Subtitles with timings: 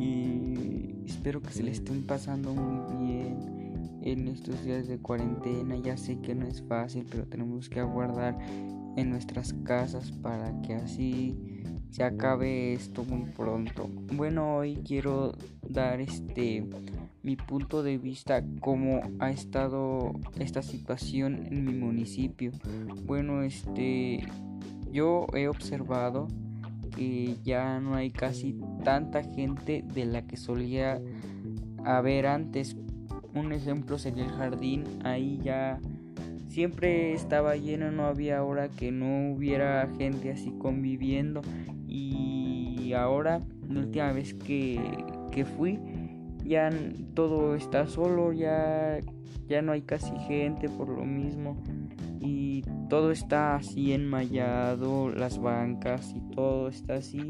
[0.00, 5.76] y espero que se le estén pasando muy bien en estos días de cuarentena.
[5.76, 8.38] Ya sé que no es fácil, pero tenemos que aguardar
[8.96, 11.36] en nuestras casas para que así
[11.90, 13.90] se acabe esto muy pronto.
[14.14, 15.32] Bueno, hoy quiero
[15.68, 16.66] dar este
[17.22, 22.52] mi punto de vista cómo ha estado esta situación en mi municipio.
[23.04, 24.26] Bueno, este
[24.90, 26.28] yo he observado
[27.44, 31.00] ya no hay casi tanta gente de la que solía
[31.84, 32.76] haber antes.
[33.34, 35.78] Un ejemplo sería el jardín, ahí ya
[36.48, 41.42] siempre estaba lleno, no había hora que no hubiera gente así conviviendo
[41.86, 44.80] y ahora la última vez que,
[45.32, 45.78] que fui
[46.46, 46.70] ya
[47.14, 49.00] todo está solo, ya,
[49.48, 51.56] ya no hay casi gente por lo mismo
[52.88, 57.20] todo está así enmayado, las bancas y todo está así.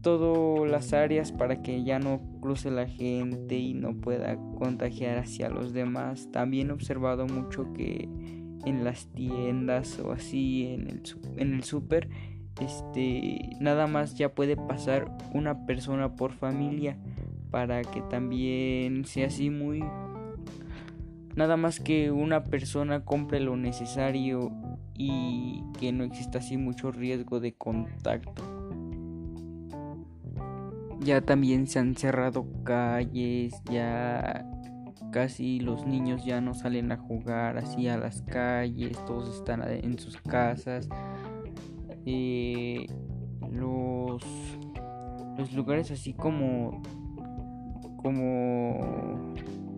[0.00, 5.48] Todas las áreas para que ya no cruce la gente y no pueda contagiar hacia
[5.48, 6.28] los demás.
[6.32, 8.08] También he observado mucho que
[8.64, 11.02] en las tiendas o así en el,
[11.36, 12.08] en el súper
[12.60, 16.96] este nada más ya puede pasar una persona por familia
[17.50, 19.82] para que también sea así muy
[21.34, 24.52] Nada más que una persona compre lo necesario
[24.96, 28.42] y que no exista así mucho riesgo de contacto.
[31.00, 34.46] Ya también se han cerrado calles, ya
[35.10, 39.98] casi los niños ya no salen a jugar así a las calles, todos están en
[39.98, 40.88] sus casas.
[42.04, 42.86] Eh,
[43.50, 44.22] los,
[45.38, 46.82] los lugares así como
[48.02, 49.32] como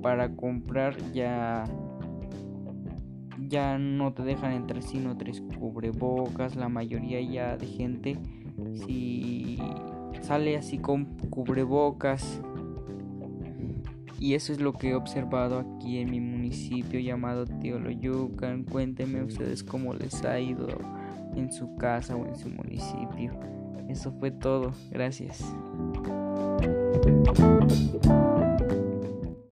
[0.04, 1.64] para comprar ya
[3.38, 6.56] ya no te dejan entrar sino tres cubrebocas.
[6.56, 8.18] La mayoría ya de gente
[8.86, 9.58] si
[10.20, 12.42] sale así con cubrebocas.
[14.18, 18.64] Y eso es lo que he observado aquí en mi municipio llamado Teoloyucan.
[18.64, 20.68] Cuéntenme ustedes cómo les ha ido
[21.34, 23.32] en su casa o en su municipio.
[23.88, 24.72] Eso fue todo.
[24.90, 25.42] Gracias